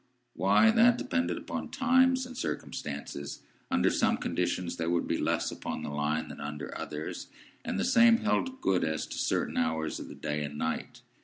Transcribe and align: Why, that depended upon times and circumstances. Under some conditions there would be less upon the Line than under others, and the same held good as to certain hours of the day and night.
Why, 0.33 0.71
that 0.71 0.97
depended 0.97 1.37
upon 1.37 1.69
times 1.69 2.25
and 2.25 2.35
circumstances. 2.35 3.43
Under 3.69 3.91
some 3.91 4.17
conditions 4.17 4.77
there 4.77 4.89
would 4.89 5.07
be 5.07 5.19
less 5.19 5.51
upon 5.51 5.83
the 5.83 5.91
Line 5.91 6.29
than 6.29 6.39
under 6.41 6.75
others, 6.75 7.27
and 7.63 7.79
the 7.79 7.85
same 7.85 8.17
held 8.17 8.61
good 8.61 8.83
as 8.83 9.05
to 9.05 9.19
certain 9.19 9.57
hours 9.57 9.99
of 9.99 10.07
the 10.07 10.15
day 10.15 10.43
and 10.43 10.57
night. 10.57 11.03